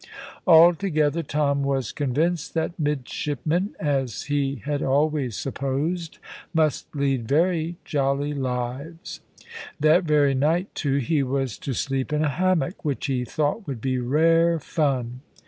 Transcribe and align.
Altogether 0.47 1.21
Tom 1.21 1.61
was 1.61 1.91
convinced 1.91 2.55
that 2.55 2.79
midshipmen, 2.79 3.75
as 3.79 4.23
he 4.23 4.55
had 4.65 4.81
always 4.81 5.37
supposed, 5.37 6.17
must 6.55 6.87
lead 6.95 7.27
very 7.27 7.75
jolly 7.85 8.33
lives. 8.33 9.19
That 9.79 10.05
very 10.05 10.33
night, 10.33 10.73
too, 10.73 10.97
he 10.97 11.21
was 11.21 11.55
to 11.59 11.73
sleep 11.75 12.11
in 12.11 12.23
a 12.23 12.29
hammock, 12.29 12.83
which 12.83 13.05
he 13.05 13.23
thought 13.23 13.67
would 13.67 13.79
be 13.79 13.99
rare 13.99 14.59
fun. 14.59 15.19